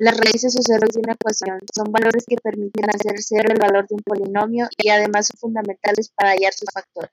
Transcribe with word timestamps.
Las 0.00 0.16
raíces 0.16 0.56
o 0.58 0.62
ceros 0.62 0.94
de 0.94 1.00
una 1.00 1.12
ecuación 1.12 1.58
son 1.74 1.92
valores 1.92 2.24
que 2.26 2.36
permiten 2.42 2.88
hacer 2.88 3.16
cero 3.18 3.50
el 3.52 3.58
valor 3.58 3.86
de 3.86 3.96
un 3.96 4.00
polinomio 4.02 4.66
y 4.78 4.88
además 4.88 5.26
son 5.26 5.36
fundamentales 5.38 6.08
para 6.16 6.30
hallar 6.30 6.54
sus 6.54 6.70
factores. 6.72 7.10